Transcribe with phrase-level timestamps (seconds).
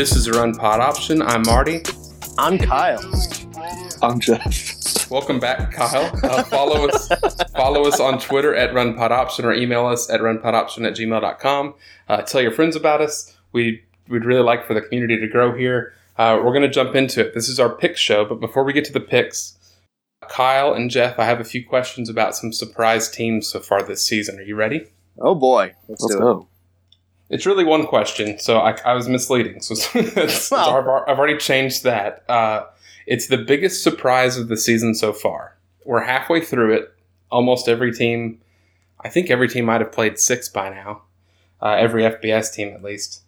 [0.00, 1.20] This is a Run Pod Option.
[1.20, 1.82] I'm Marty.
[2.38, 3.02] I'm Kyle.
[4.00, 5.10] I'm Jeff.
[5.10, 6.10] Welcome back, Kyle.
[6.24, 7.06] Uh, follow us
[7.54, 11.74] follow us on Twitter at Run Pod Option or email us at runpodoption at gmail.com.
[12.08, 13.36] Uh, tell your friends about us.
[13.52, 15.92] We, we'd really like for the community to grow here.
[16.16, 17.34] Uh, we're going to jump into it.
[17.34, 19.58] This is our pick show, but before we get to the picks,
[20.30, 24.02] Kyle and Jeff, I have a few questions about some surprise teams so far this
[24.02, 24.38] season.
[24.38, 24.86] Are you ready?
[25.18, 26.48] Oh boy, let's, Let's do go.
[27.30, 29.60] It's really one question, so I, I was misleading.
[29.62, 30.68] So it's- Well.
[30.76, 32.24] I've, I've already changed that.
[32.28, 32.64] Uh,
[33.06, 35.56] it's the biggest surprise of the season so far.
[35.84, 36.94] We're halfway through it.
[37.30, 38.40] Almost every team,
[39.04, 41.02] I think every team might have played six by now.
[41.62, 43.22] Uh, every FBS team, at least.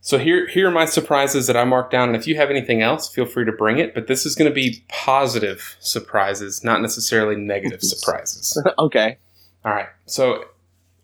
[0.00, 2.08] So here, here are my surprises that I marked down.
[2.08, 3.94] And if you have anything else, feel free to bring it.
[3.94, 8.60] But this is going to be positive surprises, not necessarily negative surprises.
[8.78, 9.18] okay.
[9.64, 9.88] All right.
[10.06, 10.44] So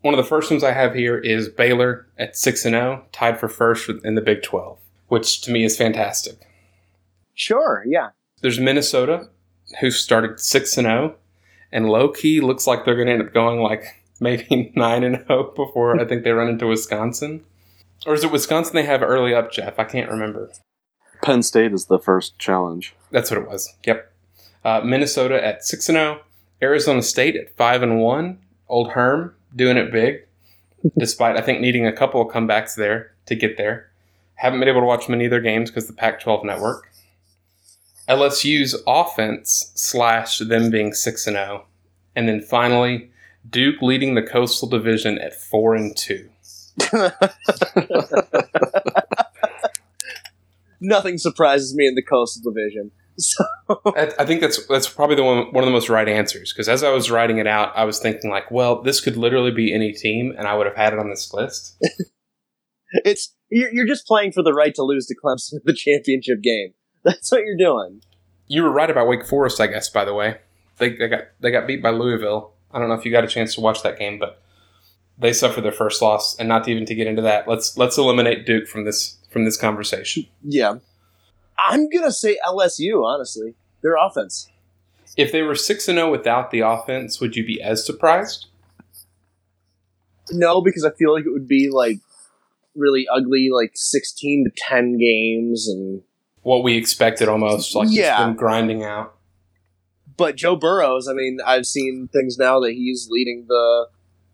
[0.07, 3.41] one of the first ones I have here is Baylor at 6 and 0, tied
[3.41, 6.39] for first in the Big 12, which to me is fantastic.
[7.35, 7.83] Sure.
[7.85, 8.11] Yeah.
[8.41, 9.29] There's Minnesota
[9.81, 11.17] who started 6 and 0
[11.73, 15.27] and low key looks like they're going to end up going like maybe 9 and
[15.27, 17.45] 0 before I think they run into Wisconsin.
[18.07, 19.77] Or is it Wisconsin they have early up, Jeff?
[19.77, 20.53] I can't remember.
[21.21, 22.95] Penn State is the first challenge.
[23.11, 23.75] That's what it was.
[23.85, 24.13] Yep.
[24.65, 26.21] Uh, Minnesota at six and zero.
[26.63, 28.39] Arizona State at five and one.
[28.69, 30.27] Old Herm doing it big,
[30.97, 33.91] despite I think needing a couple of comebacks there to get there.
[34.35, 36.93] Haven't been able to watch many of their games because the Pac-12 network.
[38.09, 41.67] LSU's offense slash them being six and zero,
[42.15, 43.11] and then finally
[43.49, 46.29] Duke leading the Coastal Division at four and two.
[50.81, 52.93] Nothing surprises me in the Coastal Division.
[53.27, 53.45] So
[53.97, 56.69] I, I think that's that's probably the one one of the most right answers because
[56.69, 59.73] as I was writing it out, I was thinking like, well, this could literally be
[59.73, 61.83] any team, and I would have had it on this list.
[63.05, 66.43] it's you're, you're just playing for the right to lose to Clemson in the championship
[66.43, 66.75] game.
[67.05, 68.03] That's what you're doing.
[68.49, 69.89] You were right about Wake Forest, I guess.
[69.89, 70.39] By the way,
[70.79, 72.53] they, they got they got beat by Louisville.
[72.71, 74.43] I don't know if you got a chance to watch that game, but
[75.19, 76.37] they suffered their first loss.
[76.39, 79.57] And not even to get into that, let's let's eliminate Duke from this from this
[79.57, 80.27] conversation.
[80.43, 80.77] Yeah.
[81.59, 83.05] I'm gonna say LSU.
[83.05, 84.49] Honestly, their offense.
[85.17, 88.47] If they were six and zero without the offense, would you be as surprised?
[90.31, 91.99] No, because I feel like it would be like
[92.75, 96.03] really ugly, like 16 to 10 games, and
[96.43, 98.11] What we expected, almost like Yeah.
[98.11, 99.15] just them grinding out.
[100.19, 101.09] but Joe Burrows.
[101.09, 103.87] I mean, I've seen things now that he's leading the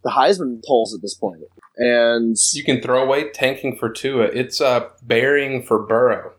[0.05, 1.43] the Heisman polls at this point,
[1.77, 4.25] and You can throw away tanking for Tua.
[4.25, 6.33] It's uh, burying for Burrow.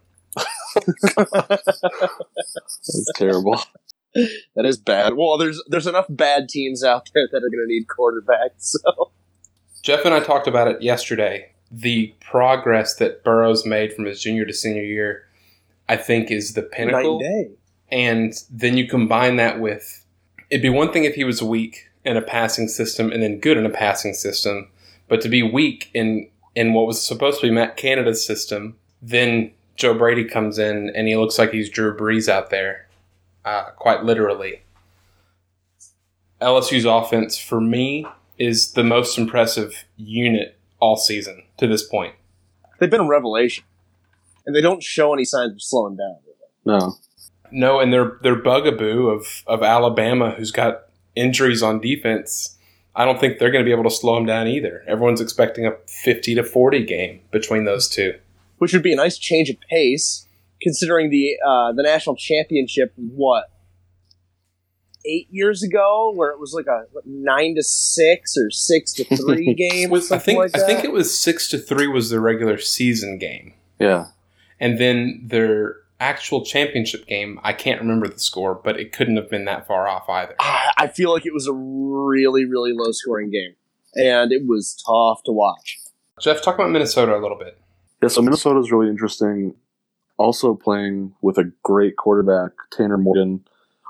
[2.86, 3.60] That's terrible.
[4.14, 5.14] that is bad.
[5.16, 8.76] Well, there's there's enough bad teams out there that are going to need quarterbacks.
[8.84, 9.12] So
[9.82, 11.52] Jeff and I talked about it yesterday.
[11.72, 15.28] The progress that Burrow's made from his junior to senior year,
[15.90, 17.20] I think, is the pinnacle.
[17.20, 17.52] and day.
[17.92, 20.06] And then you combine that with
[20.50, 23.58] it'd be one thing if he was weak in a passing system and then good
[23.58, 24.70] in a passing system,
[25.08, 29.52] but to be weak in in what was supposed to be Matt Canada's system, then
[29.76, 32.88] Joe Brady comes in and he looks like he's Drew Brees out there,
[33.46, 34.62] uh, quite literally.
[36.42, 38.06] LSU's offense for me
[38.38, 42.16] is the most impressive unit all season to this point.
[42.80, 43.64] They've been a revelation,
[44.46, 46.18] and they don't show any signs of slowing down.
[46.66, 46.96] No.
[47.52, 50.84] No, and their their bugaboo of of Alabama, who's got
[51.16, 52.58] injuries on defense,
[52.96, 54.84] I don't think they're going to be able to slow them down either.
[54.88, 58.16] Everyone's expecting a fifty to forty game between those two.
[58.64, 60.26] Which would be a nice change of pace,
[60.62, 62.94] considering the uh, the national championship.
[62.96, 63.50] What
[65.06, 69.04] eight years ago, where it was like a what, nine to six or six to
[69.18, 69.90] three game.
[69.90, 72.20] or Was- I something think like I think it was six to three was the
[72.20, 74.06] regular season game, Yeah.
[74.60, 77.40] and then their actual championship game.
[77.44, 80.36] I can't remember the score, but it couldn't have been that far off either.
[80.40, 83.56] I I feel like it was a really really low scoring game,
[83.96, 85.80] and it was tough to watch.
[86.22, 87.58] Jeff, talk about Minnesota a little bit.
[88.04, 89.56] Yeah, so Minnesota's really interesting.
[90.18, 93.46] Also playing with a great quarterback, Tanner Morgan.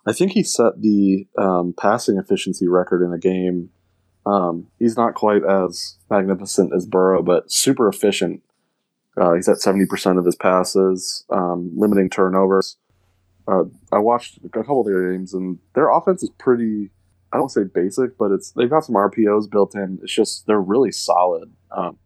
[0.06, 3.72] I think he set the um, passing efficiency record in a game.
[4.28, 8.44] Um, he's not quite as magnificent as Burrow, but super efficient.
[9.18, 12.78] Uh, he's at 70% of his passes, um, limiting turnovers.
[13.48, 16.92] Uh, I watched a couple of their games, and their offense is pretty,
[17.32, 19.98] I don't say basic, but it's they've got some RPOs built in.
[20.04, 21.52] It's just, they're really solid.
[21.76, 21.98] Um,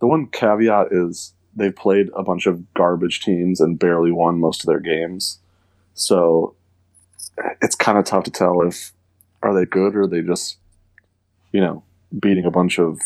[0.00, 4.62] the one caveat is they've played a bunch of garbage teams and barely won most
[4.62, 5.38] of their games.
[5.94, 6.54] So
[7.62, 8.92] it's kind of tough to tell if
[9.42, 10.58] are they good or are they just,
[11.52, 11.82] you know,
[12.18, 13.00] beating a bunch of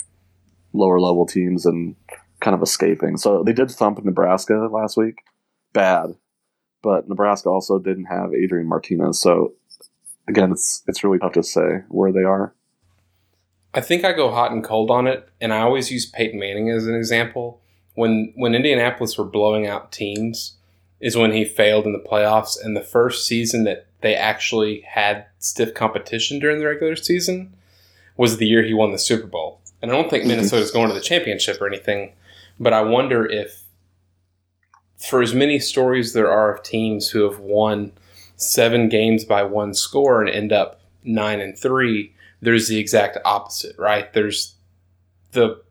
[0.72, 1.94] lower level teams and
[2.40, 3.16] kind of escaping.
[3.16, 5.22] So they did thump Nebraska last week,
[5.72, 6.14] bad,
[6.82, 9.20] but Nebraska also didn't have Adrian Martinez.
[9.20, 9.54] So
[10.28, 12.54] again, it's it's really tough to say where they are.
[13.72, 16.70] I think I go hot and cold on it, and I always use Peyton Manning
[16.70, 17.60] as an example.
[17.94, 20.56] When when Indianapolis were blowing out teams,
[21.00, 25.26] is when he failed in the playoffs, and the first season that they actually had
[25.38, 27.52] stiff competition during the regular season
[28.16, 29.60] was the year he won the Super Bowl.
[29.80, 30.28] And I don't think mhm.
[30.28, 32.12] Minnesota's going to the championship or anything,
[32.58, 33.62] but I wonder if,
[34.98, 37.92] for as many stories there are of teams who have won
[38.36, 43.76] seven games by one score and end up nine and three, there's the exact opposite,
[43.78, 44.12] right?
[44.12, 44.54] There's
[45.32, 45.62] the,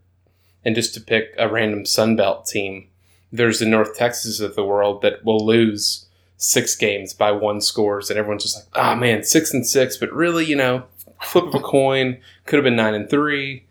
[0.63, 2.87] and just to pick a random Sunbelt team,
[3.31, 6.05] there's the North Texas of the world that will lose
[6.37, 10.11] six games by one scores, and everyone's just like, oh man, six and six, but
[10.13, 10.83] really, you know,
[11.21, 13.65] flip of a coin could have been nine and three.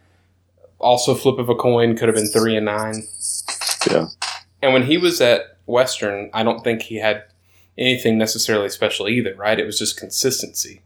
[0.78, 3.02] Also, flip of a coin could have been three and nine.
[3.90, 4.06] Yeah.
[4.62, 7.24] And when he was at Western, I don't think he had
[7.76, 9.58] anything necessarily special either, right?
[9.58, 10.82] It was just consistency.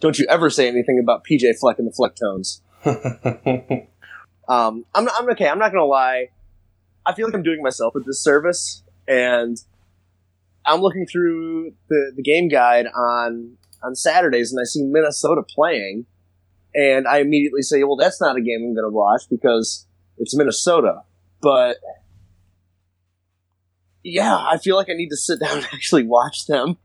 [0.00, 2.60] Don't you ever say anything about PJ Fleck and the Flecktones.
[4.48, 5.48] Um, I'm, I'm okay.
[5.48, 6.28] I'm not gonna lie.
[7.04, 9.56] I feel like I'm doing myself a disservice, and
[10.64, 16.06] I'm looking through the, the game guide on on Saturdays, and I see Minnesota playing,
[16.74, 19.86] and I immediately say, "Well, that's not a game I'm going to watch because
[20.18, 21.02] it's Minnesota."
[21.40, 21.78] But
[24.02, 26.76] yeah, I feel like I need to sit down and actually watch them.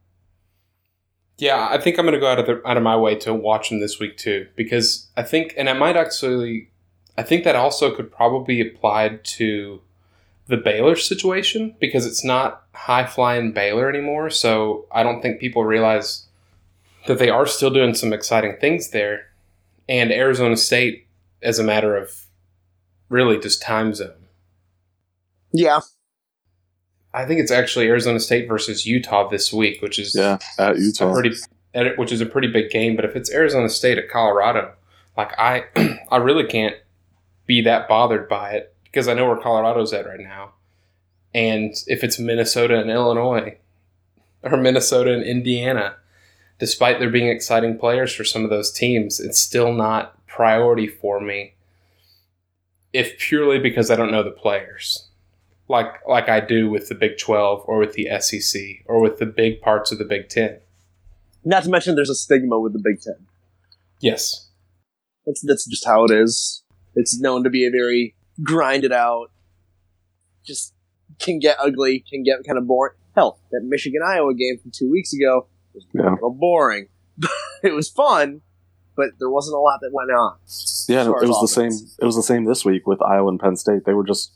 [1.41, 3.33] Yeah, I think I'm going to go out of the, out of my way to
[3.33, 6.69] watch them this week too, because I think, and I might actually,
[7.17, 9.81] I think that also could probably be applied to
[10.45, 14.29] the Baylor situation because it's not high flying Baylor anymore.
[14.29, 16.27] So I don't think people realize
[17.07, 19.25] that they are still doing some exciting things there,
[19.89, 21.07] and Arizona State
[21.41, 22.27] as a matter of
[23.09, 24.27] really just time zone.
[25.51, 25.79] Yeah,
[27.13, 30.79] I think it's actually Arizona State versus Utah this week, which is Yeah, at a
[30.79, 31.13] Utah.
[31.13, 31.35] pretty
[31.97, 32.95] which is a pretty big game.
[32.95, 34.73] But if it's Arizona State at Colorado,
[35.17, 35.65] like I
[36.11, 36.75] I really can't
[37.45, 40.53] be that bothered by it because I know where Colorado's at right now.
[41.33, 43.57] And if it's Minnesota and Illinois
[44.43, 45.95] or Minnesota and Indiana,
[46.59, 51.19] despite there being exciting players for some of those teams, it's still not priority for
[51.19, 51.55] me.
[52.93, 55.07] If purely because I don't know the players
[55.71, 59.25] like like I do with the Big 12 or with the SEC or with the
[59.25, 60.59] big parts of the Big 10.
[61.43, 63.25] not to mention there's a stigma with the Big Ten.
[63.99, 64.49] Yes.
[65.25, 66.63] That's that's just how it is.
[66.95, 69.31] It's known to be a very grinded out,
[70.45, 70.73] just
[71.19, 72.93] can get ugly, can get kind of boring.
[73.15, 76.09] Hell, that Michigan Iowa game from two weeks ago was Yeah.
[76.09, 76.87] a little boring.
[77.63, 78.41] it was fun,
[78.95, 80.37] but there wasn't a lot that went on.
[80.87, 81.71] Yeah, as and far it as was the same.
[82.01, 83.85] It was the same this week with Iowa and Penn State.
[83.85, 84.33] They were just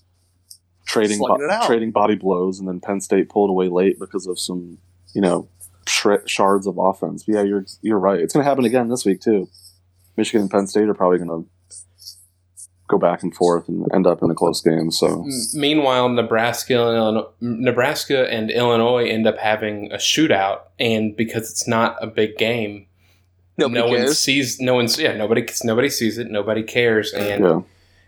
[0.85, 1.65] trading Slugging it out.
[1.65, 4.77] trading body blows, and then Penn State pulled away late because of some,
[5.13, 5.47] you know,
[5.87, 7.23] shred, shards of offense.
[7.23, 8.19] But yeah, you're you're right.
[8.19, 9.49] It's going to happen again this week too.
[10.17, 11.49] Michigan and Penn State are probably going to
[12.87, 14.91] go back and forth and end up in a close game.
[14.91, 21.49] So Meanwhile, Nebraska and Illinois, Nebraska and Illinois end up having a shootout, and because
[21.49, 22.87] it's not a big game,
[23.57, 24.59] Nobody no one sees.
[24.59, 25.15] No one's yeah.
[25.15, 26.29] Nobody nobody sees it.
[26.29, 27.61] Nobody cares, and yeah,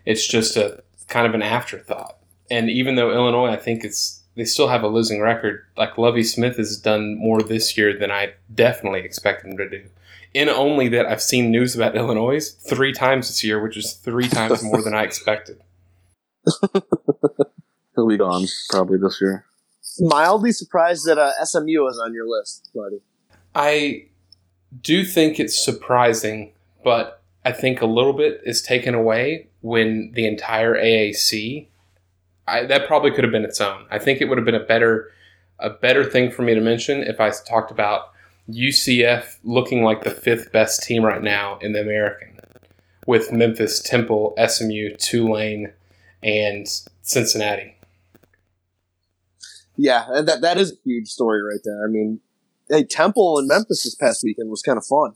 [0.04, 2.17] it's just a kind of an afterthought.
[2.50, 5.64] And even though Illinois, I think it's they still have a losing record.
[5.76, 9.84] Like Lovie Smith has done more this year than I definitely expected him to do.
[10.32, 14.28] In only that I've seen news about Illinois three times this year, which is three
[14.28, 15.60] times more than I expected.
[17.94, 19.44] he'll be gone probably this year.
[20.00, 23.00] Mildly surprised that uh, SMU is on your list, buddy.
[23.54, 24.06] I
[24.80, 26.52] do think it's surprising,
[26.84, 31.66] but I think a little bit is taken away when the entire AAC.
[32.48, 33.86] I, that probably could have been its own.
[33.90, 35.10] I think it would have been a better,
[35.58, 38.12] a better thing for me to mention if I talked about
[38.50, 42.38] UCF looking like the fifth best team right now in the American,
[43.06, 45.72] with Memphis, Temple, SMU, Tulane,
[46.22, 46.66] and
[47.02, 47.76] Cincinnati.
[49.76, 51.84] Yeah, and that that is a huge story right there.
[51.84, 52.20] I mean,
[52.68, 55.12] hey, Temple in Memphis this past weekend was kind of fun.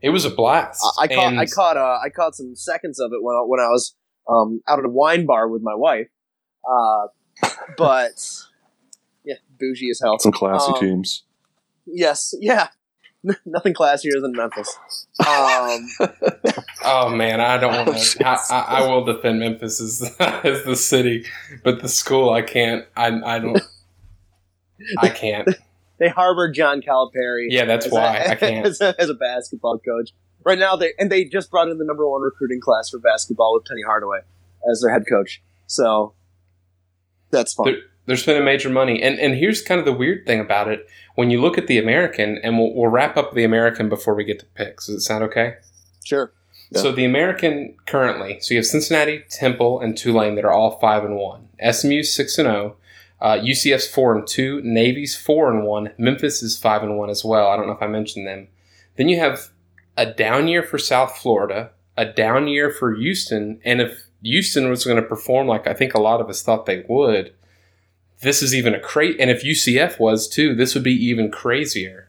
[0.00, 0.80] It was a blast.
[0.98, 3.40] I, I caught And- I caught uh, I caught some seconds of it when I,
[3.40, 3.96] when I was
[4.28, 6.08] um, out at a wine bar with my wife.
[6.68, 7.08] Uh,
[7.76, 8.14] but
[9.24, 10.18] yeah, bougie as hell.
[10.18, 11.24] Some classy Um, teams.
[11.86, 12.68] Yes, yeah,
[13.46, 14.78] nothing classier than Memphis.
[15.26, 15.88] Um,
[16.84, 17.98] Oh man, I don't want Oh, to.
[17.98, 18.50] jeez.
[18.50, 21.26] I, I, I will defend Memphis as, as the city,
[21.64, 22.84] but the school I can't.
[22.96, 23.60] I I don't.
[24.98, 25.48] I can't.
[25.98, 27.46] they harbored John Calipari.
[27.50, 28.66] Yeah, that's as why a, I can't.
[28.66, 30.10] As a, as a basketball coach,
[30.44, 33.54] right now they and they just brought in the number one recruiting class for basketball
[33.54, 34.20] with Penny Hardaway
[34.70, 35.42] as their head coach.
[35.66, 36.14] So
[37.30, 37.66] That's fun.
[37.66, 39.02] There- they're spending major money.
[39.02, 40.88] And and here's kind of the weird thing about it.
[41.14, 44.24] When you look at the American, and we'll, we'll wrap up the American before we
[44.24, 44.86] get to picks.
[44.86, 45.56] Does it sound okay?
[46.04, 46.32] Sure.
[46.70, 46.80] Yeah.
[46.80, 51.04] So the American currently, so you have Cincinnati, Temple, and Tulane that are all five
[51.04, 51.50] and one.
[51.70, 52.76] SMU six and zero.
[53.20, 54.62] Uh, UCF's four and two.
[54.62, 55.90] Navy's four and one.
[55.98, 57.48] Memphis is five and one as well.
[57.48, 58.48] I don't know if I mentioned them.
[58.96, 59.50] Then you have
[59.98, 64.84] a down year for South Florida, a down year for Houston, and if Houston was
[64.84, 67.32] going to perform like I think a lot of us thought they would,
[68.22, 72.08] this is even a crate, And if UCF was too, this would be even crazier.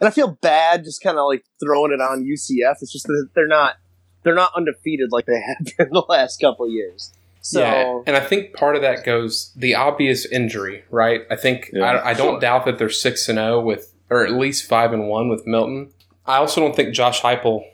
[0.00, 2.76] And I feel bad just kind of like throwing it on UCF.
[2.82, 3.76] It's just that they're not
[4.22, 7.12] they're not undefeated like they have been the last couple of years.
[7.40, 11.22] So yeah, and I think part of that goes the obvious injury, right?
[11.30, 11.84] I think Yeah.
[11.84, 12.40] I, I don't Sure.
[12.40, 15.90] doubt that they're six and zero with, or at least five and one with Milton.
[16.26, 17.64] I also don't think Josh Heupel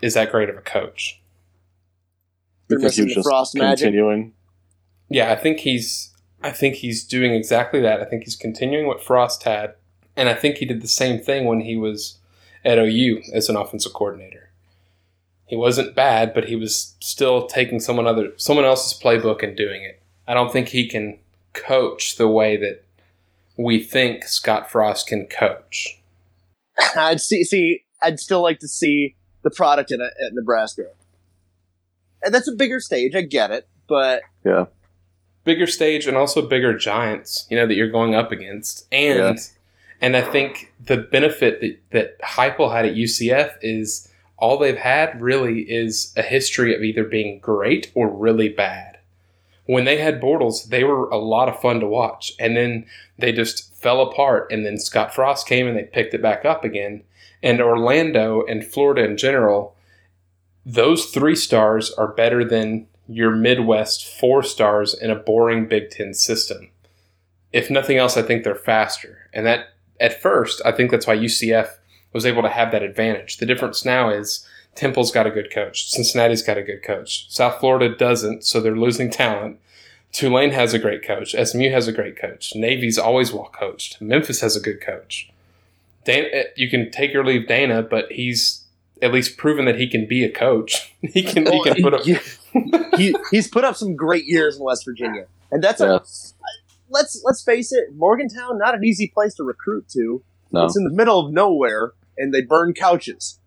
[0.00, 1.20] is that great of a coach.
[2.68, 3.86] They're You think he was just Frost magic.
[3.86, 4.32] continuing?
[5.08, 8.00] Yeah, I think he's I think he's doing exactly that.
[8.00, 9.74] I think he's continuing what Frost had,
[10.16, 12.18] and I think he did the same thing when he was
[12.64, 14.50] at OU as an offensive coordinator.
[15.46, 19.82] He wasn't bad, but he was still taking someone other someone else's playbook and doing
[19.82, 20.00] it.
[20.26, 21.18] I don't think he can
[21.54, 22.84] coach the way that
[23.56, 25.98] we think Scott Frost can coach.
[26.96, 30.88] I'd see see I'd still like to see the product at, uh, at Nebraska.
[32.22, 34.66] And that's a bigger stage, I get it, but Yeah.
[35.44, 38.86] bigger stage and also bigger giants, you know, that you're going up against.
[38.92, 39.42] And Yeah.
[40.00, 45.20] and I think the benefit that, that Heupel had at UCF is all they've had
[45.20, 48.98] really is a history of either being great or really bad.
[49.66, 52.32] When they had Bortles, they were a lot of fun to watch.
[52.38, 52.86] And then
[53.18, 54.50] they just fell apart.
[54.50, 57.02] And then Scott Frost came and they picked it back up again.
[57.42, 59.74] And Orlando and Florida in general,
[60.68, 66.12] those three stars are better than your Midwest four stars in a boring Big Ten
[66.12, 66.68] system.
[67.54, 69.30] If nothing else, I think they're faster.
[69.32, 71.70] And that, at first, I think that's why UCF
[72.12, 73.38] was able to have that advantage.
[73.38, 77.58] The difference now is Temple's got a good coach, Cincinnati's got a good coach, South
[77.60, 79.58] Florida doesn't, so they're losing talent.
[80.12, 81.32] Tulane has a great coach.
[81.32, 82.54] SMU has a great coach.
[82.54, 84.00] Navy's always well coached.
[84.00, 85.30] Memphis has a good coach.
[86.04, 88.64] Dana, eh, you can take or leave Dana, but he's
[89.02, 90.94] at least proven that he can be a coach.
[91.02, 92.02] he can he can put up.
[92.96, 95.26] he, he's put up some great years in West Virginia.
[95.50, 95.96] And that's Yeah.
[95.96, 96.00] a
[96.90, 100.22] let's let's face it, Morgantown not an easy place to recruit to.
[100.52, 100.64] No.
[100.64, 103.38] It's in the middle of nowhere and they burn couches.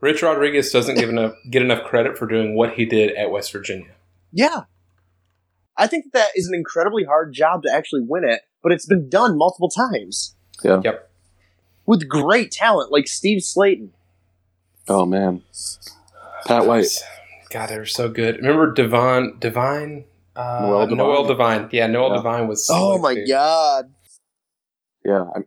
[0.00, 3.52] Rich Rodriguez doesn't give enough get enough credit for doing what he did at West
[3.52, 3.90] Virginia.
[4.32, 4.62] Yeah.
[5.76, 9.08] I think that is an incredibly hard job to actually win it, but it's been
[9.08, 10.34] done multiple times.
[10.62, 10.80] Yeah.
[10.84, 11.10] Yep.
[11.86, 13.90] With great talent like Steve Slaton.
[14.90, 15.42] Oh man.
[16.46, 16.88] Pat White.
[17.50, 18.36] God, they were so good.
[18.36, 20.04] Remember Devon Devine?
[20.36, 20.96] Uh, Noel Devine.
[20.98, 21.68] Noel Devine.
[21.72, 22.16] Yeah, Noel Yeah.
[22.16, 22.68] Devine was.
[22.70, 23.28] Oh my dude.
[23.28, 23.92] god.
[25.04, 25.40] Yeah, I,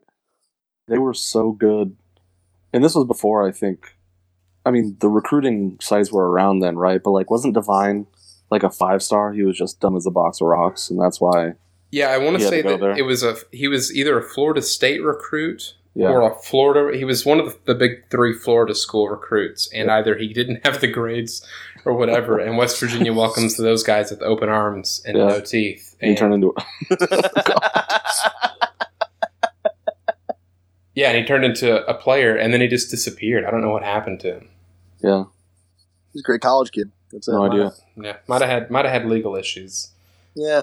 [0.87, 1.95] they were so good,
[2.71, 3.95] and this was before I think.
[4.65, 7.01] I mean, the recruiting sites were around then, right?
[7.03, 8.07] But like, wasn't Devine
[8.49, 9.33] like a five star?
[9.33, 11.53] He was just dumb as a box of rocks, and that's why.
[11.91, 12.97] Yeah, I want to say that there.
[12.97, 16.97] it was a he was either a Florida State recruit Yeah, or a Florida.
[16.97, 20.65] He was one of the, the big three Florida school recruits, and either he didn't
[20.65, 21.45] have the grades
[21.85, 22.39] or whatever.
[22.39, 25.27] and West Virginia welcomes those guys with open arms and Yeah.
[25.27, 25.95] no teeth.
[26.01, 26.53] he And, turned into.
[30.95, 33.45] yeah, and he turned into a player, and then he just disappeared.
[33.45, 34.49] I don't know what happened to him.
[35.01, 35.25] Yeah,
[36.13, 36.91] He's a great college kid.
[37.11, 37.31] That's it.
[37.33, 37.71] no idea.
[37.95, 39.91] Yeah, might have had might have had legal issues.
[40.35, 40.61] Yeah.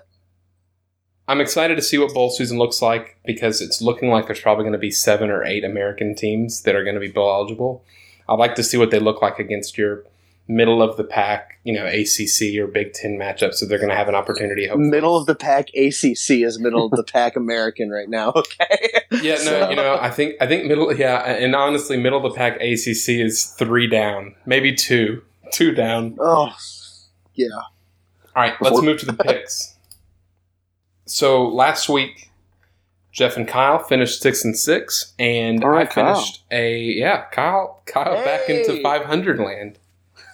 [1.31, 4.65] I'm excited to see what bowl season looks like because it's looking like there's probably
[4.65, 7.85] going to be seven or eight American teams that are going to be bowl eligible.
[8.29, 10.03] I'd like to see what they look like against your
[10.49, 13.55] middle of the pack, you know, ACC or Big Ten matchups.
[13.55, 14.67] So they're going to have an opportunity.
[14.67, 14.91] Hopefully.
[14.91, 18.33] Middle of the pack ACC is middle of the pack American right now.
[18.51, 19.03] Okay.
[19.23, 20.95] Yeah, no, you know, I think I think middle.
[20.95, 25.23] Yeah, and honestly, middle of the pack ACC is three down, maybe two,
[25.53, 26.17] two down.
[26.21, 26.51] Oh,
[27.35, 27.49] yeah.
[27.55, 27.63] All
[28.37, 29.77] right, let's move to the picks.
[31.11, 32.31] So last week,
[33.13, 36.15] Jeff and Kyle finished six and six, and All I right, Kyle.
[36.15, 39.79] finished a yeah, Kyle, Kyle back into five hundred land.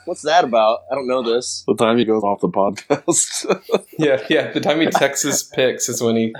[0.04, 0.80] What's that about?
[0.92, 1.64] I don't know this.
[1.66, 3.82] The time he goes off the podcast.
[3.98, 4.52] Yeah, yeah.
[4.52, 6.34] The time he texts his picks is when he.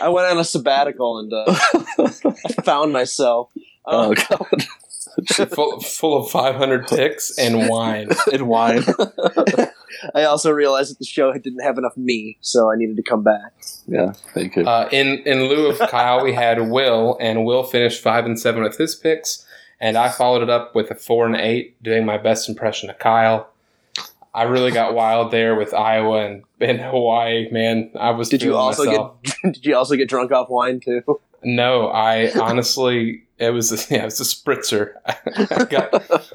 [0.00, 3.50] I went on a sabbatical and uh, I found myself.
[3.84, 8.10] oh Uh, god, full, full of 500 picks and wine.
[8.32, 8.84] and wine.
[10.14, 13.22] I also realized that the show didn't have enough me, so I needed to come
[13.22, 13.52] back.
[13.86, 14.64] yeah, thank you.
[14.64, 18.62] Uh, in in lieu of Kyle, we had Will, and Will finished five and seven
[18.62, 19.46] with his picks,
[19.80, 22.98] and I followed it up with a four and eight, doing my best impression of
[22.98, 23.48] Kyle.
[24.34, 27.50] I really got wild there with Iowa and, and Hawaii.
[27.50, 28.28] Man, I was.
[28.28, 29.22] Did you also myself.
[29.22, 29.34] get?
[29.54, 31.02] Did you also get drunk off wine too?
[31.44, 34.94] No, I honestly, it was a, yeah, it was a spritzer.
[35.68, 36.30] Got,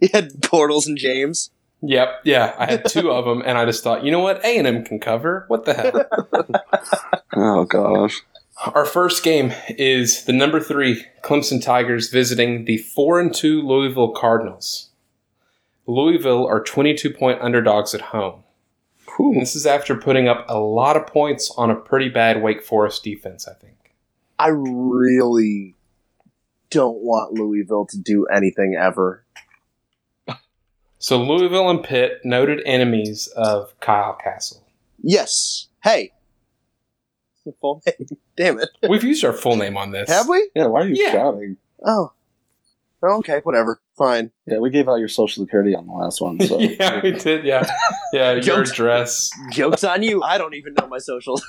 [0.00, 1.50] you had Portals and James.
[1.82, 4.58] Yep, yeah, I had two of them, and I just thought, you know what, A
[4.58, 5.44] and M can cover.
[5.48, 6.52] What the hell?
[7.38, 8.22] Oh gosh.
[8.74, 14.12] Our first game is the number three Clemson Tigers visiting the four and two Louisville
[14.12, 14.88] Cardinals.
[15.86, 18.42] Louisville are twenty-two point underdogs at home.
[19.18, 22.62] And this is after putting up a lot of points on a pretty bad Wake
[22.62, 23.94] Forest defense, I think.
[24.38, 25.74] I really
[26.70, 29.24] don't want Louisville to do anything ever.
[31.06, 34.66] So Louisville and Pitt, noted enemies of Kyle Castle.
[35.00, 35.68] Yes.
[35.84, 36.10] Hey.
[37.60, 38.08] Full name.
[38.36, 38.70] Damn it.
[38.88, 40.08] We've used our full name on this.
[40.10, 40.50] Have we?
[40.56, 41.12] Yeah, why are you Yeah.
[41.12, 41.58] shouting?
[41.84, 42.10] Oh.
[43.00, 43.80] Okay, whatever.
[43.98, 44.30] Fine.
[44.46, 46.38] Yeah, we gave out your social security on the last one.
[46.40, 47.44] So yeah, we did.
[47.46, 47.66] Yeah,
[48.12, 48.32] yeah.
[48.34, 48.70] Your Jokes.
[48.72, 49.30] address.
[49.52, 50.22] Joke's on you.
[50.22, 51.42] I don't even know my socials.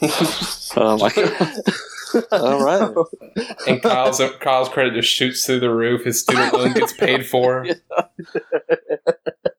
[0.76, 1.54] um, I-
[2.32, 2.94] all right.
[3.66, 6.04] And Kyle's Kyle's credit just shoots through the roof.
[6.04, 7.66] His student loan gets paid for.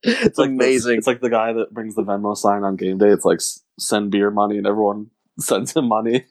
[0.04, 0.92] it's like amazing.
[0.94, 3.10] The, it's like the guy that brings the Venmo sign on game day.
[3.10, 3.40] It's like
[3.80, 6.26] send beer money, and everyone sends him money.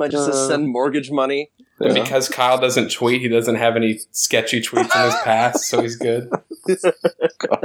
[0.00, 1.50] Might just uh, send mortgage money.
[1.78, 2.02] And Yeah.
[2.02, 5.96] because Kyle doesn't tweet, he doesn't have any sketchy tweets in his past, so he's
[5.96, 6.30] good.
[6.32, 7.60] Uh,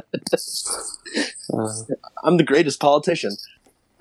[2.25, 3.38] I'm the greatest politician.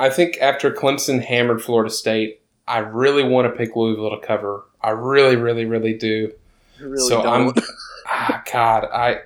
[0.00, 4.64] I think after Clemson hammered Florida State, I really want to pick Louisville to cover.
[4.82, 6.32] I really, really, really do.
[6.80, 7.56] Really so don't.
[7.56, 7.64] I'm,
[8.08, 9.20] ah, God, I,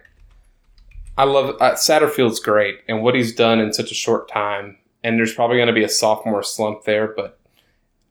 [1.16, 4.76] I love uh, Satterfield's great, and what he's done in such a short time.
[5.02, 7.37] And there's probably going to be a sophomore slump there, but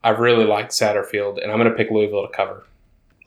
[0.03, 2.65] I really like Satterfield, and I'm going to pick Louisville to cover.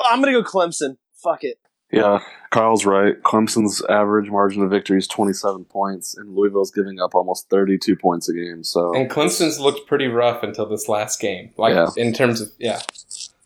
[0.03, 0.97] I'm gonna go Clemson.
[1.23, 1.59] Fuck it.
[1.93, 3.21] yeah, Kyle's right.
[3.23, 8.27] Clemson's average margin of victory is 27 points, and Louisville's giving up almost 32 points
[8.29, 8.65] a game.
[8.65, 11.89] So And Clemson's looked pretty rough until this last game, like Yeah.
[11.99, 12.81] in terms of yeah.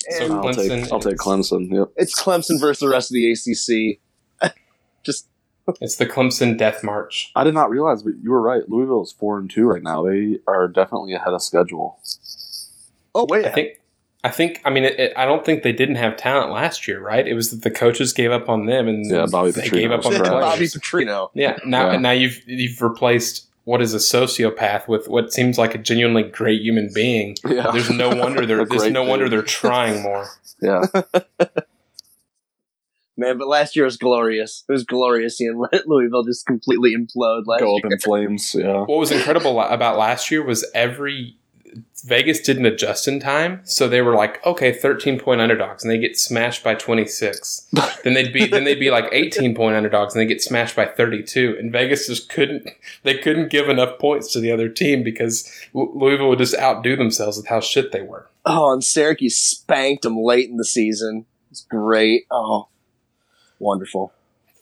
[0.08, 1.72] And So- I'll take Clemson I'll take Clemson.
[1.72, 1.88] Yep.
[1.96, 3.98] it's Clemson versus the rest of the ACC.
[5.04, 5.26] Just
[5.80, 7.32] It's the Clemson Death March.
[7.34, 8.68] I did not realize, but you were right.
[8.68, 10.04] Louisville is four and two right now.
[10.04, 11.98] They are definitely ahead of schedule.
[13.14, 13.80] Oh wait, I think.
[14.22, 14.62] I think.
[14.64, 17.26] I mean, it, it, I don't think they didn't have talent last year, right?
[17.28, 19.90] It was that the coaches gave up on them, and Yeah, Bobby they Petrino gave
[19.92, 20.30] up on was the trash.
[20.56, 20.74] players.
[20.74, 21.30] Bobby Petrino.
[21.34, 21.58] Yeah.
[21.66, 21.98] Now, Yeah.
[21.98, 26.60] now you've you've replaced what is a sociopath with what seems like a genuinely great
[26.62, 27.36] human being.
[27.46, 27.70] Yeah.
[27.72, 30.26] There's no wonder they're there's great no wonder they're trying more.
[30.60, 30.82] Yeah.
[33.16, 34.64] Man, but last year was glorious.
[34.68, 37.92] It was glorious seeing Louisville just completely implode last Go up year.
[37.92, 38.54] in flames.
[38.58, 38.78] Yeah.
[38.80, 41.36] What was incredible about last year was every
[42.04, 45.96] Vegas didn't adjust in time, so they were like, okay, 13 point underdogs, and they
[45.96, 47.70] get smashed by 26.
[48.04, 50.84] then they'd be then they'd be like 18 point underdogs, and they get smashed by
[50.84, 51.56] 32.
[51.58, 52.68] And Vegas just couldn't
[53.04, 57.38] they couldn't give enough points to the other team because Louisville would just outdo themselves
[57.38, 58.28] with how shit they were.
[58.44, 61.24] Oh, and Syracuse spanked them late in the season.
[61.50, 62.26] It's great.
[62.30, 62.68] Oh,
[63.58, 64.12] wonderful.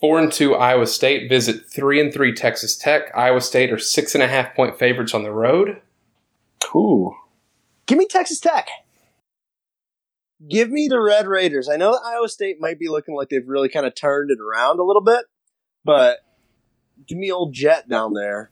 [0.00, 3.10] Four and two Iowa State visit three and three Texas Tech.
[3.16, 5.80] Iowa State are six and a half point favorites on the road.
[6.74, 7.16] Ooh.
[7.92, 8.70] Give me Texas Tech.
[10.48, 11.68] Give me the Red Raiders.
[11.68, 14.38] I know that Iowa State might be looking like they've really kind of turned it
[14.40, 15.26] around a little bit,
[15.84, 16.20] but
[17.06, 18.50] give me old Jett down there.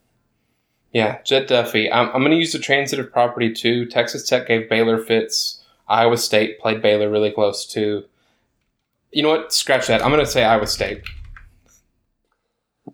[0.92, 1.88] Yeah, Jett Duffey.
[1.90, 3.86] I'm, I'm going to use the transitive property too.
[3.86, 5.64] Texas Tech gave Baylor fits.
[5.88, 8.04] Iowa State played Baylor really close too.
[9.10, 9.54] You know what?
[9.54, 10.04] Scratch that.
[10.04, 11.00] I'm going to say Iowa State.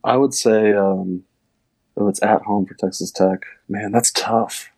[0.04, 1.24] I would say um,
[1.96, 3.46] oh, it's at home for Texas Tech.
[3.68, 4.70] Man, that's tough.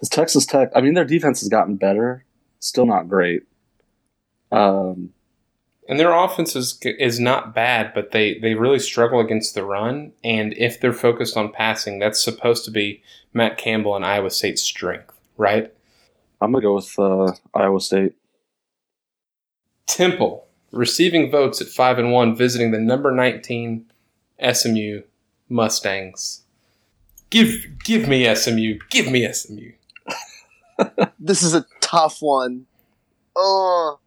[0.00, 2.24] Because Texas Tech, I mean, their defense has gotten better.
[2.58, 3.42] Still not great.
[4.50, 5.10] Um,
[5.88, 10.12] And their offense is, is not bad, but they, they really struggle against the run.
[10.24, 13.02] And if they're focused on passing, that's supposed to be
[13.34, 15.72] Matt Campbell and Iowa State's strength, right?
[16.40, 18.14] I'm gonna go with uh, Iowa State.
[19.86, 23.84] Temple receiving votes at five and one, visiting the number nineteen
[24.40, 25.02] SMU
[25.48, 26.42] Mustangs.
[27.28, 28.78] Give give me SMU.
[28.88, 29.72] Give me SMU.
[31.18, 32.66] This is a tough one.
[33.36, 33.98] Oh,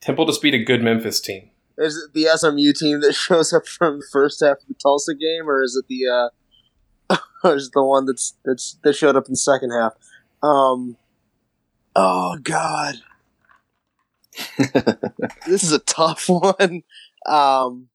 [0.00, 1.50] Temple just beat a good Memphis team.
[1.78, 5.14] is it the SMU team that shows up from the first half of the Tulsa
[5.14, 6.30] game, or is it the
[7.10, 9.92] uh, or is it the one that's that's that showed up in the second half?
[10.42, 10.96] Um,
[11.94, 12.96] oh God,
[15.46, 16.82] this is a tough one.
[17.26, 17.88] Um,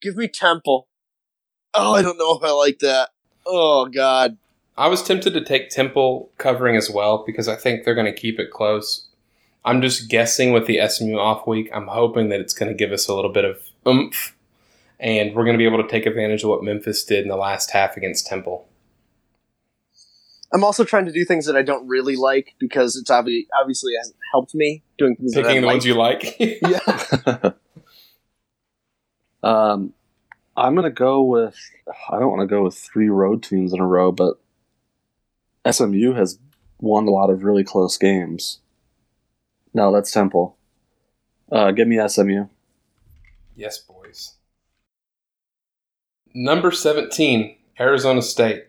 [0.00, 0.88] give me Temple.
[1.74, 3.10] Oh, I don't know if I like that.
[3.46, 4.36] Oh God,
[4.78, 8.18] I was tempted to take Temple covering as well because I think they're going to
[8.18, 9.08] keep it close.
[9.64, 11.68] I'm just guessing with the SMU off week.
[11.74, 14.36] I'm hoping that it's going to give us a little bit of oomph.
[15.00, 17.36] and we're going to be able to take advantage of what Memphis did in the
[17.36, 18.68] last half against Temple.
[20.54, 23.92] I'm also trying to do things that I don't really like because it's obviously obviously
[23.98, 25.74] hasn't helped me doing things that I Picking the like.
[25.74, 26.36] ones you like.
[26.62, 27.50] yeah.
[29.40, 29.92] Um,
[30.56, 31.56] I'm gonna go with.
[32.10, 34.40] I don't want to go with three road teams in a row, but
[35.68, 36.38] SMU has
[36.80, 38.60] won a lot of really close games.
[39.74, 40.56] No, that's Temple.
[41.50, 42.46] Uh, give me SMU.
[43.56, 44.34] yes, boys.
[46.34, 48.66] Number 17, Arizona State,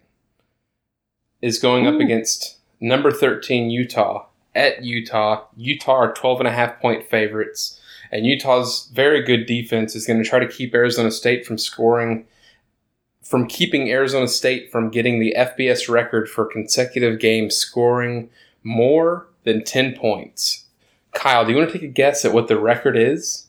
[1.41, 4.25] is going up against number 13, Utah.
[4.56, 7.80] At Utah, Utah are 12 and a half point favorites,
[8.12, 12.25] and Utah's very good defense is going to try to keep Arizona State from scoring,
[13.24, 18.30] from keeping Arizona State from getting the FBS record for consecutive games scoring
[18.64, 20.66] more than 10 points.
[21.14, 23.48] Kyle, do you want to take a guess at what the record is?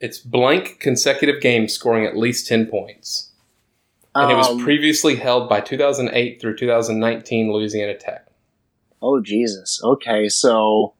[0.00, 3.30] It's blank consecutive games scoring at least 10 points.
[4.14, 8.26] And it was Um, previously held by 2008 through 2019 Louisiana Tech.
[9.02, 9.80] oh Jesus.
[9.84, 10.94] Okay, so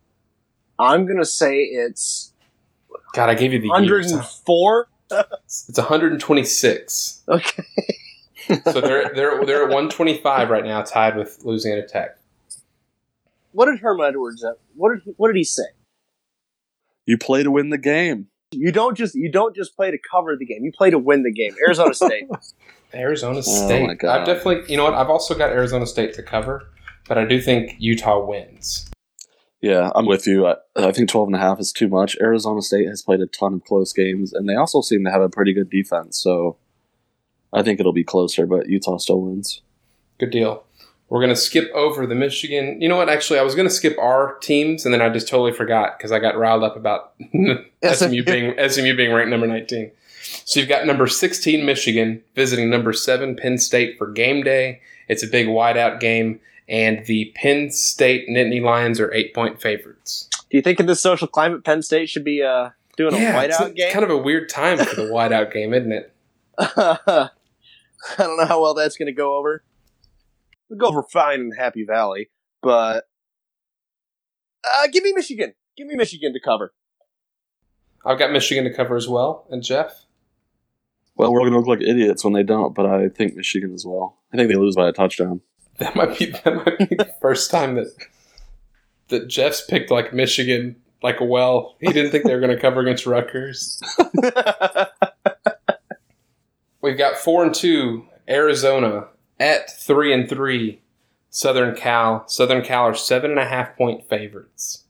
[0.79, 2.33] I'm gonna say it's
[3.15, 4.13] God, I gave you the years.
[5.11, 5.39] 104.
[5.45, 7.23] It's 126.
[7.29, 7.65] Okay.
[8.73, 12.19] So they're they're they're at 125 right now, tied with Louisiana Tech.
[13.53, 14.43] What did Herm Edwards?
[14.43, 15.65] uh, What did he, what did he say?
[17.07, 18.27] You play to win the game.
[18.53, 20.65] You don't just you don't just play to cover the game.
[20.65, 21.55] You play to win the game.
[21.65, 22.25] Arizona State.
[22.95, 23.87] Arizona Oh State.
[23.87, 24.21] my God.
[24.21, 24.95] I've definitely, you know what?
[24.95, 26.69] I've also got Arizona State to cover,
[27.07, 28.91] but I do think Utah wins.
[29.61, 30.47] Yeah, I'm with you.
[30.47, 32.17] I, I think 12 and a half is too much.
[32.21, 35.21] Arizona State has played a ton of close games, and they also seem to have
[35.21, 36.19] a pretty good defense.
[36.19, 36.57] So
[37.53, 39.61] I think it'll be closer, but Utah still wins.
[40.19, 40.65] Good deal.
[41.11, 42.81] We're gonna skip over the Michigan.
[42.81, 43.09] You know what?
[43.09, 46.21] Actually, I was gonna skip our teams, and then I just totally forgot because I
[46.21, 47.15] got riled up about
[47.85, 49.91] SMU being SMU being ranked number 19.
[50.45, 54.81] So you've got number 16 Michigan visiting number seven Penn State for game day.
[55.09, 56.39] It's a big wideout game,
[56.71, 60.29] and the Penn State Nittany Lions are eight point favorites.
[60.49, 63.57] Do you think in this social climate, Penn State should be uh, doing a it's,
[63.59, 63.93] whiteout a- game?
[63.93, 66.15] kind of a weird time for the whiteout game, isn't it?
[66.59, 67.29] I
[68.17, 69.63] don't know how well that's going to go over.
[70.71, 72.31] It'll go over fine in Happy Valley,
[72.63, 73.09] but
[74.65, 75.55] uh, give me Michigan.
[75.77, 76.73] Give me Michigan to cover.
[78.07, 80.05] I've got Michigan to cover as well, and Jeff.
[81.17, 83.85] Well, we're going to look like idiots when they don't, but I think Michigan as
[83.85, 84.21] well.
[84.33, 85.43] I think they lose by a touchdown.
[85.81, 87.89] That might be that might be the first time that
[89.09, 91.77] that Jeff's picked like Michigan like well.
[91.81, 93.81] He didn't think they were going to cover against Rutgers.
[96.83, 100.81] We've got four and two Arizona at three and three
[101.31, 102.29] Southern Cal.
[102.29, 104.85] Southern Cal are seven and a half point favorites.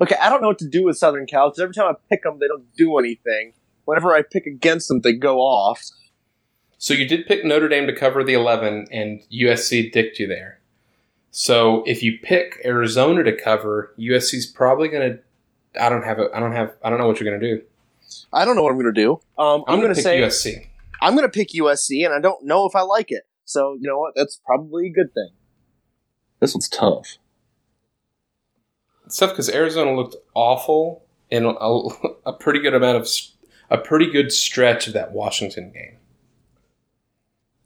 [0.00, 2.22] okay, I don't know what to do with Southern Cal because every time I pick
[2.22, 3.54] them, they don't do anything.
[3.84, 5.82] Whenever I pick against them, they go off.
[6.84, 10.60] So you did pick Notre Dame to cover the eleven, and USC dicked you there.
[11.30, 15.82] So if you pick Arizona to cover, USC's probably going to.
[15.82, 16.28] I don't have a.
[16.34, 16.74] I don't have.
[16.84, 17.62] I don't know what you're going to do.
[18.34, 19.12] I don't know what I'm going to do.
[19.38, 20.66] Um, I'm, I'm, going to pick say USC.
[21.00, 23.22] I'm going to pick USC, and I don't know if I like it.
[23.46, 24.12] So you know what?
[24.14, 25.30] That's probably a good thing.
[26.40, 27.16] This one's tough.
[29.06, 31.48] It's tough because Arizona looked awful in a,
[32.26, 33.08] a pretty good amount of
[33.70, 35.96] a pretty good stretch of that Washington game.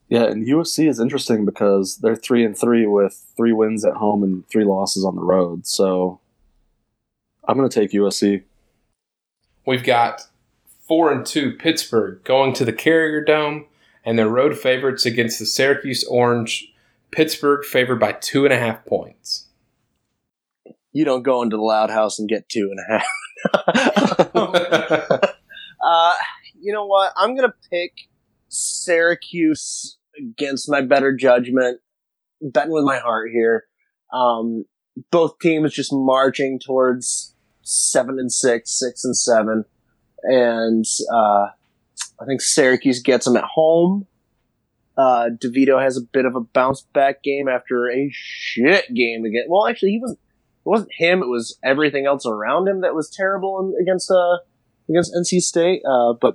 [0.09, 4.23] Yeah, and USC is interesting because they're three and three with three wins at home
[4.23, 5.67] and three losses on the road.
[5.67, 6.21] So
[7.47, 8.43] I'm going to take USC.
[9.67, 10.23] We've got
[10.87, 13.67] four and two Pittsburgh going to the Carrier Dome,
[14.03, 16.73] and their road favorites against the Syracuse Orange.
[17.11, 19.49] Pittsburgh favored by two and a half points.
[20.93, 23.07] You don't go into the Loud House and get two and a half.
[25.85, 26.13] uh,
[26.59, 27.13] you know what?
[27.17, 27.93] I'm going to pick
[28.49, 31.81] Syracuse against my better judgment.
[32.41, 33.65] Betting with my heart here.
[34.13, 34.65] Um,
[35.11, 39.65] both teams just marching towards seven and six, six and seven,
[40.23, 41.47] and uh,
[42.21, 44.07] I think Syracuse gets them at home.
[44.97, 49.45] Uh, DeVito has a bit of a bounce back game after a shit game again.
[49.49, 50.21] Well, actually, he wasn't.
[50.21, 51.23] It wasn't him.
[51.23, 54.39] It was everything else around him that was terrible in, against uh
[54.89, 55.83] against NC State.
[55.89, 56.35] Uh, but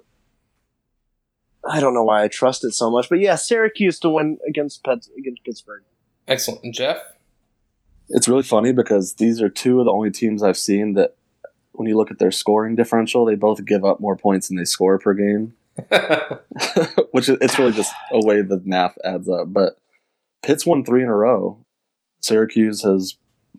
[1.69, 3.10] I don't know why I trust it so much.
[3.10, 5.84] But yeah, Syracuse to win against Pets, against Pittsburgh.
[6.28, 6.63] Excellent.
[6.63, 6.97] And Jeff?
[8.10, 11.15] It's really funny because these are two of the only teams I've seen that,
[11.71, 14.65] when you look at their scoring differential, they both give up more points than they
[14.65, 15.54] score per game.
[17.12, 19.52] Which is, it's really just a way the math adds up.
[19.52, 19.78] But
[20.43, 21.58] Pitt's won three in a row.
[22.21, 23.15] Syracuse has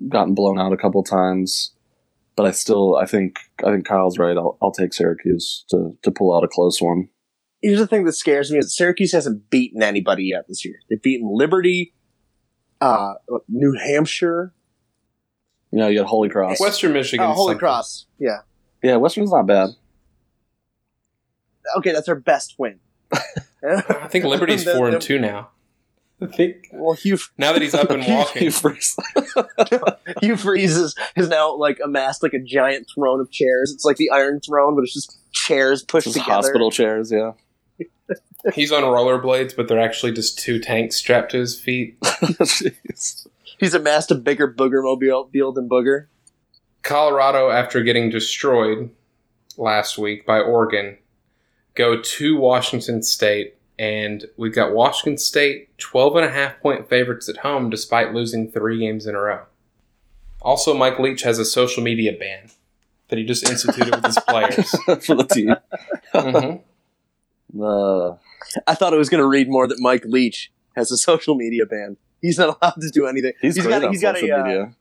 [0.08, 1.72] gotten blown out a couple times.
[2.36, 4.36] but I still I think I think Kyle's right.
[4.36, 7.08] I'll I'll take Syracuse to to pull out a close one.
[7.64, 10.76] Here's the thing that scares me: is Syracuse hasn't beaten anybody yet this year.
[10.90, 11.94] They've beaten Liberty,
[12.80, 13.14] uh,
[13.48, 14.52] New Hampshire,
[15.72, 16.60] You know, you got Holy Cross.
[16.60, 17.24] Western Michigan.
[17.26, 17.58] uh, Holy something.
[17.60, 18.06] Cross.
[18.18, 18.40] Yeah.
[18.82, 19.70] yeah, Western's not bad.
[21.78, 22.80] Okay, that's our best win.
[23.12, 25.50] I think Liberty's Then- four and then- two now.
[26.22, 28.42] I think Well, Hugh now that he's up and walking.
[28.42, 28.98] He first-
[30.22, 33.72] Hugh Freeze is, has now like amassed like a giant throne of chairs.
[33.74, 36.32] It's like the Iron Throne, but it's just chairs pushed Just together.
[36.34, 37.32] hospital chairs, yeah.
[38.54, 41.96] He's on rollerblades, but they're actually just two tanks strapped to his feet.
[43.58, 46.06] He's amassed a bigger booger mobile than Booger.
[46.82, 48.90] Colorado, after getting destroyed
[49.56, 50.98] last week by Oregon,
[51.74, 57.28] go to Washington State, and we've got Washington State 12 and a half point favorites
[57.28, 59.44] at home despite losing three games in a row.
[60.42, 62.50] Also, Mike Leach has a social media ban
[63.08, 64.70] that he just instituted with his players.
[65.06, 65.56] for the team.
[66.14, 66.60] Mhm.
[67.60, 68.16] Uh,
[68.66, 71.66] I thought I was going to read more that Mike Leach has a social media
[71.66, 71.96] ban.
[72.20, 73.32] He's not allowed to do anything.
[73.40, 74.74] he's, got, he's got social a, uh, media.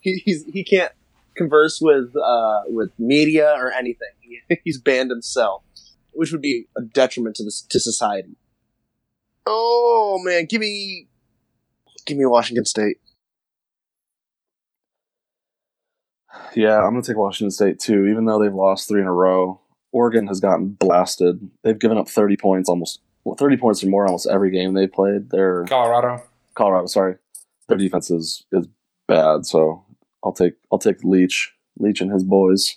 [0.00, 0.92] he, he's he can't
[1.34, 4.08] converse with uh, with media or anything.
[4.20, 5.62] He, he's banned himself,
[6.12, 8.36] which would be a detriment to this to society.
[9.46, 11.08] Oh man, give me
[12.06, 12.98] give me Washington State.
[16.54, 19.12] Yeah, I'm going to take Washington State too, even though they've lost three in a
[19.12, 19.60] row.
[19.94, 21.48] Oregon has gotten blasted.
[21.62, 24.88] They've given up 30 points almost, well, 30 points or more almost every game they
[24.88, 25.30] played.
[25.30, 26.22] They're Colorado.
[26.54, 27.14] Colorado, sorry.
[27.68, 28.66] Their defense is, is
[29.06, 29.84] bad, so
[30.22, 32.76] I'll take I'll take Leach, Leach and his boys.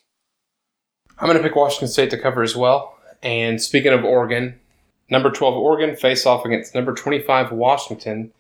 [1.18, 2.96] I'm going to pick Washington State to cover as well.
[3.24, 4.60] And speaking of Oregon,
[5.10, 8.32] number 12 Oregon face off against number 25 Washington.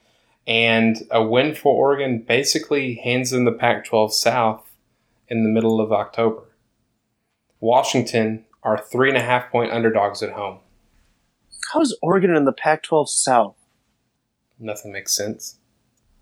[0.46, 4.70] And a win for Oregon basically hands them the Pac 12 South
[5.28, 6.44] in the middle of October.
[7.60, 10.60] Washington are three and a half point underdogs at home.
[11.74, 13.56] How is Oregon in the Pac-12 South?
[14.60, 15.58] Nothing makes sense.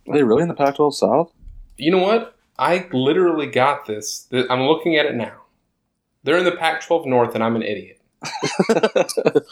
[0.07, 1.31] Are they really in the Pac-12 South?
[1.77, 2.35] You know what?
[2.57, 4.27] I literally got this.
[4.49, 5.41] I'm looking at it now.
[6.23, 8.01] They're in the Pac 12 North, and I'm an idiot.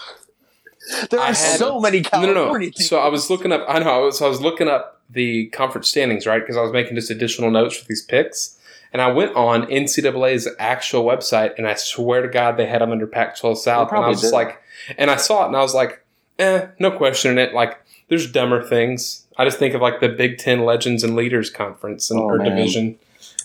[1.09, 2.59] There are had- so many No, California no, no.
[2.59, 2.89] teams.
[2.89, 3.63] So I was looking up.
[3.69, 3.89] I know.
[3.89, 6.39] I was, so I was looking up the conference standings, right?
[6.41, 8.59] Because I was making just additional notes for these picks,
[8.93, 12.91] and I went on NCAA's actual website, and I swear to God, they had them
[12.91, 14.61] under Pac-12 South, and I was just like,
[14.97, 16.05] and I saw it, and I was like,
[16.39, 17.53] eh, no questioning it.
[17.53, 19.25] Like, there's dumber things.
[19.37, 22.37] I just think of like the Big Ten Legends and Leaders Conference and Oh, or
[22.37, 22.55] man.
[22.55, 22.99] division.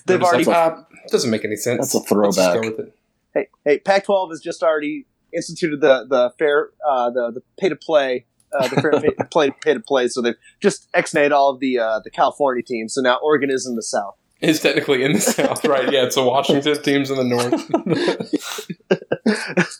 [0.05, 0.81] They've already- like, uh,
[1.11, 1.93] doesn't make any sense.
[1.93, 2.61] That's a throwback.
[2.61, 2.93] go with it.
[3.33, 7.75] hey, hey, Pac-12 has just already instituted the the fair uh, the the pay to
[7.75, 8.25] play.
[8.51, 11.77] Uh, the fair pay, play pay to play, so they've just ex-nayed all of the
[11.79, 12.93] uh, the California teams.
[12.95, 14.15] So now Oregon is in the South.
[14.41, 15.91] It's technically in the South, right?
[15.91, 17.53] Yeah, it's a Washington teams in the North.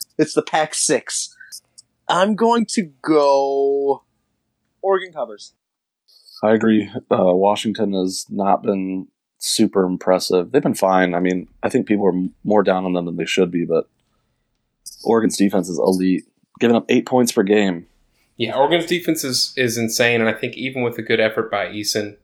[0.18, 1.36] it's the Pac Six.
[2.08, 4.04] I'm going to go.
[4.82, 5.54] Oregon covers.
[6.42, 6.90] I agree.
[7.10, 10.52] Uh, Washington has not been super impressive.
[10.52, 11.14] They've been fine.
[11.14, 13.88] I mean, I think people are more down on them than they should be, but
[15.04, 16.24] Oregon's defense is elite,
[16.58, 17.86] giving up eight points per game.
[18.36, 21.66] Yeah, Oregon's defense is, is insane, and I think even with a good effort by
[21.66, 22.16] Eason,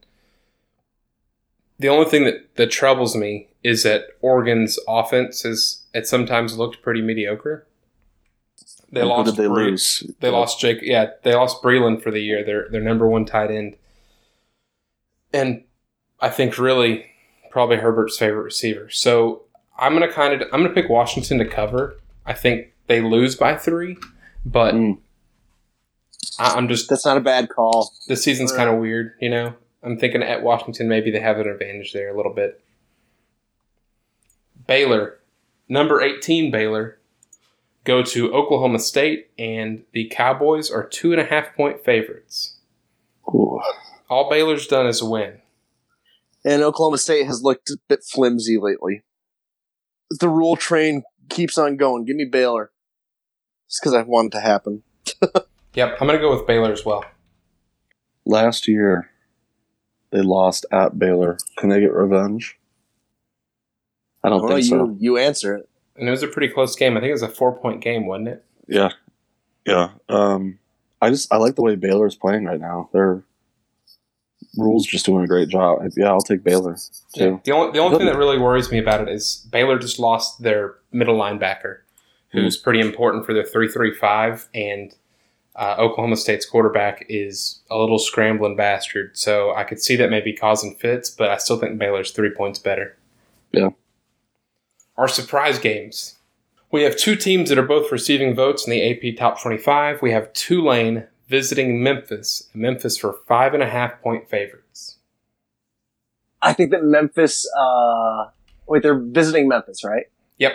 [1.79, 6.81] the only thing that, that troubles me is that Oregon's offense has at sometimes looked
[6.81, 7.67] pretty mediocre.
[8.91, 9.35] They And lost.
[9.35, 10.03] did they Bre- lose?
[10.21, 10.79] They lost Jake.
[10.81, 12.43] Yeah, they lost Breeland for the year.
[12.43, 13.75] Their their number one tight end,
[15.33, 15.63] and
[16.21, 17.05] I think really
[17.51, 18.89] probably Herbert's favorite receiver.
[18.89, 19.43] So
[19.77, 21.99] I'm gonna kind of I'm gonna pick Washington to cover.
[22.25, 23.97] I think they lose by three,
[24.45, 24.99] but Mm.
[26.39, 27.93] I, I'm just That's not a bad call.
[28.07, 29.53] this season's kind of weird, you know.
[29.87, 32.61] I'm thinking at Washington, maybe they have an advantage there a little bit.
[34.67, 35.19] Baylor,
[35.69, 36.99] number 18 Baylor,
[37.83, 42.57] go to Oklahoma State, and the Cowboys are two and a half point favorites.
[43.29, 43.61] Ooh.
[44.09, 45.39] All Baylor's done is win.
[46.43, 49.03] And Oklahoma State has looked a bit flimsy lately.
[50.09, 52.05] The Rhule train keeps on going.
[52.05, 52.71] Give me Baylor.
[53.69, 54.83] Just because I want it to happen.
[55.77, 57.05] Yep, I'm going to go with Baylor as well.
[58.25, 59.11] Last year,
[60.11, 61.37] they lost at Baylor.
[61.57, 62.57] Can they get revenge?
[64.23, 64.95] I don't Oh, think you so.
[64.99, 65.69] you answer it.
[65.95, 66.95] And it was a pretty close game.
[66.95, 68.45] I think it was a four point game, wasn't it?
[68.67, 68.89] Yeah,
[69.65, 69.89] yeah.
[70.09, 70.59] Um,
[71.01, 72.89] I just I like the way Baylor's playing right now.
[72.93, 73.23] Their
[74.57, 75.79] Rhule's just doing a great job.
[75.95, 76.77] Yeah, I'll take Baylor
[77.15, 77.41] too.
[77.43, 80.41] The only the only thing that really worries me about it is Baylor just lost
[80.41, 81.79] their middle linebacker,
[82.31, 84.93] who's pretty important for their three three five, and
[85.57, 89.17] uh, Oklahoma State's quarterback is a little scrambling bastard.
[89.17, 92.59] So I could see that maybe causing fits, but I still think Baylor's three points
[92.59, 92.95] better.
[93.51, 93.69] Yeah.
[94.97, 96.15] our surprise games.
[96.69, 100.01] We have two teams that are both receiving votes in the AP Top 25.
[100.01, 102.49] We have Tulane visiting Memphis.
[102.53, 104.97] Memphis for five and a half point favorites.
[106.41, 107.49] I think that Memphis.
[107.57, 108.25] Uh,
[108.67, 110.05] wait, they're visiting Memphis, right?
[110.37, 110.51] Yep.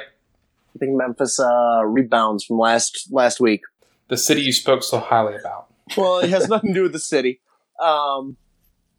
[0.75, 3.63] I think Memphis uh, rebounds from last last week.
[4.13, 5.69] The city you spoke so highly about.
[5.97, 7.41] Well, it has nothing to do with the city.
[7.81, 8.37] Um,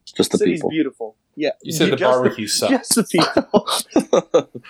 [0.04, 0.70] Just the the city's people.
[0.70, 1.16] beautiful.
[1.36, 2.88] Yeah, You said the just barbecue sucks.
[2.88, 3.68] Just the people.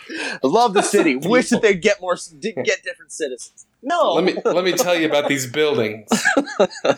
[0.04, 1.16] I love the city.
[1.16, 3.64] Wish that they'd get more, get different citizens.
[3.82, 6.10] No, Let me let me tell you about these buildings.
[6.58, 6.96] Uh,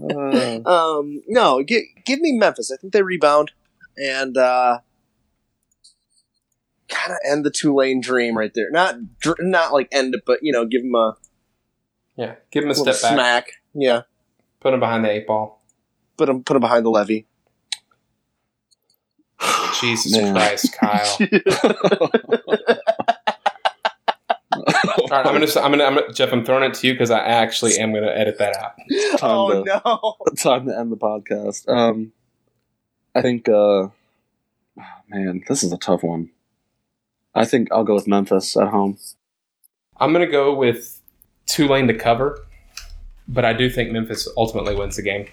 [0.64, 2.70] Um, no, give, give me Memphis.
[2.72, 3.52] I think they rebound
[3.98, 4.78] and uh,
[6.88, 8.70] kind of end the Tulane dream right there.
[8.70, 11.16] Not dr- not like end it, but you know, give them a
[12.18, 13.14] Yeah, give him a little step back.
[13.14, 13.46] smack.
[13.74, 14.02] Yeah,
[14.60, 15.62] Put him behind the eight ball.
[16.16, 17.24] put him put them behind the levee.
[19.80, 20.34] Jesus Man.
[20.34, 21.18] Christ, Kyle.
[24.50, 26.32] All right, I'm gonna, I'm gonna, I'm gonna, Jeff.
[26.32, 28.72] I'm throwing it to you because I actually am gonna edit that out.
[29.22, 30.16] oh to- no!
[30.36, 31.68] time to end the podcast.
[31.68, 32.12] Um,
[33.14, 33.90] I think, uh, oh,
[35.08, 36.30] man, this is a tough one.
[37.34, 38.98] I think I'll go with Memphis at home.
[39.98, 40.97] I'm gonna go with
[41.48, 42.44] Tulane to cover,
[43.26, 45.26] but I do think Memphis ultimately wins the game.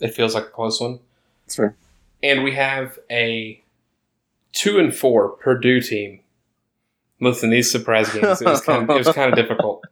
[0.00, 0.98] It feels like a close one,
[1.44, 1.76] That's fair.
[2.22, 3.62] and we have a
[4.52, 6.20] two and four Purdue team.
[7.20, 8.42] Listen, these surprise games.
[8.42, 9.84] It was kind of, it was kind of difficult.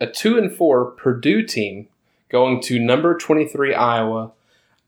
[0.00, 1.88] A two and four Purdue team
[2.28, 4.32] going to number 23 Iowa.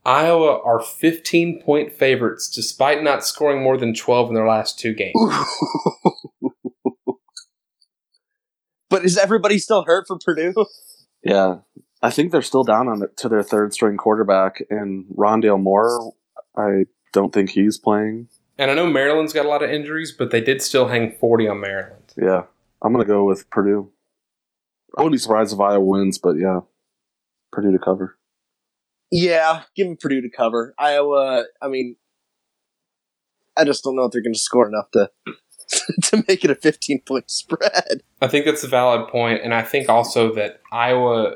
[0.04, 4.94] Iowa are 15 point favorites despite not scoring more than 12 in their last two
[4.94, 5.14] games.
[8.90, 10.66] but is everybody still hurt for Purdue?
[11.24, 11.58] Yeah,
[12.02, 16.12] I think they're still down on it to their third string quarterback, and Rondale Moore.
[16.56, 18.28] I don't think he's playing.
[18.58, 21.48] And I know Maryland's got a lot of injuries, but they did still hang 40
[21.48, 22.12] on Maryland.
[22.20, 22.42] Yeah,
[22.82, 23.90] I'm gonna go with Purdue.
[24.96, 26.60] I wouldn't be surprised if Iowa wins, but yeah,
[27.52, 28.18] Purdue to cover.
[29.10, 30.74] Yeah, give them Purdue to cover.
[30.78, 31.44] Iowa.
[31.60, 31.96] I mean,
[33.56, 35.10] I just don't know if they're going to score enough to
[36.02, 38.02] to make it a 15 point spread.
[38.20, 41.34] I think that's a valid point, and I think also that Iowa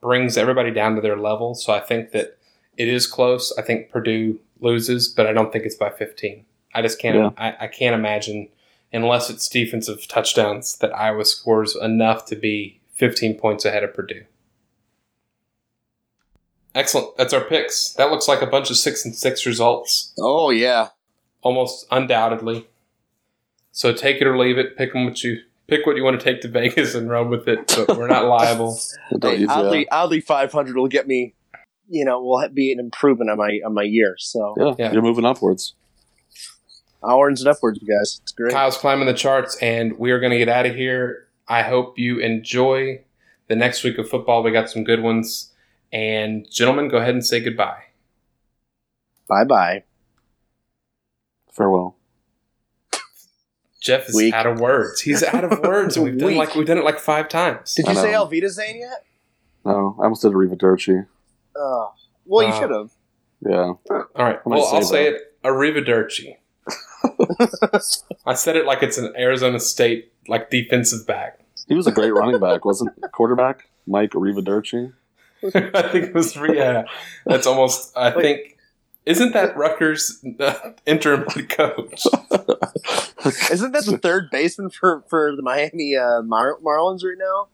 [0.00, 1.54] brings everybody down to their level.
[1.54, 2.38] So I think that
[2.76, 3.52] it is close.
[3.58, 6.44] I think Purdue loses, but I don't think it's by 15.
[6.74, 7.16] I just can't.
[7.16, 7.30] Yeah.
[7.36, 8.48] I, I can't imagine,
[8.92, 14.24] unless it's defensive touchdowns, that Iowa scores enough to be 15 points ahead of Purdue.
[16.74, 17.16] Excellent.
[17.16, 17.92] That's our picks.
[17.94, 20.12] That looks like a bunch of six and six results.
[20.18, 20.88] Oh yeah,
[21.42, 22.68] almost undoubtedly.
[23.72, 24.76] So take it or leave it.
[24.76, 25.86] Pick 'em what you pick.
[25.86, 27.72] What you want to take to Vegas and run with it.
[27.86, 28.78] But we're not liable.
[29.18, 31.34] Don't hey, oddly, oddly 500 will get me.
[31.88, 34.14] You know, will be an improvement on my on my year.
[34.18, 34.92] So yeah, Yeah.
[34.92, 35.74] you're moving upwards.
[37.02, 38.20] hours and upwards, you guys.
[38.22, 38.52] It's great.
[38.52, 41.28] Kyle's climbing the charts, and we are going to get out of here.
[41.48, 43.02] I hope you enjoy
[43.48, 44.42] the next week of football.
[44.44, 45.52] We got some good ones.
[45.92, 47.82] And gentlemen, go ahead and say goodbye.
[49.28, 49.82] Bye bye.
[51.52, 51.96] Farewell.
[53.90, 54.32] Jeff is Weak.
[54.34, 55.00] out of words.
[55.00, 56.38] He's out of words, and we've done Weak.
[56.38, 57.74] like we've done it like five times.
[57.74, 58.22] Did I you say know.
[58.24, 59.04] Auf Wiedersehen yet?
[59.64, 61.06] No, I almost did a Rivaderci.
[61.56, 61.92] Oh,
[62.24, 62.90] well, you Uh, should have.
[63.46, 63.56] Yeah.
[63.56, 64.38] All right.
[64.44, 65.34] I might Well, I'll say say it.
[65.44, 66.36] Arrivederci.
[68.26, 71.40] I said it like it's an Arizona State like defensive back.
[71.68, 73.02] He was a great running back, wasn't he?
[73.12, 73.68] quarterback?
[73.86, 74.92] Mike Rivaderci.
[75.42, 75.48] I
[75.88, 76.84] think it was yeah.
[77.24, 77.96] That's almost.
[77.96, 78.22] I Wait.
[78.22, 78.56] think
[79.06, 82.04] isn't that Rutgers uh, interim head coach?
[83.50, 87.48] Isn't that the third baseman for for the Miami uh, Mar- Marlins right now?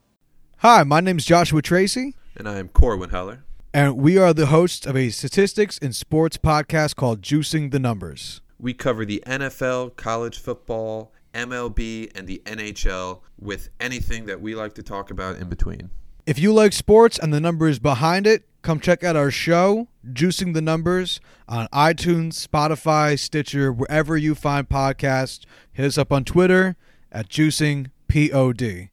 [0.59, 3.45] Hi, my name is Joshua Tracy, And I am Corwin Heller.
[3.75, 8.41] and we are the hosts of a statistics and sports podcast called Juicing the Numbers.
[8.59, 14.75] We cover the NFL, college football, MLB, and the NHL with anything that we like
[14.77, 15.91] to talk about in between.
[16.25, 20.53] If you like sports and the numbers behind it, come check out our show, Juicing
[20.53, 25.47] the Numbers, on iTunes, Spotify, Stitcher, wherever you find podcasts.
[25.73, 26.75] Hit us up on Twitter
[27.13, 28.91] at Juicing POD.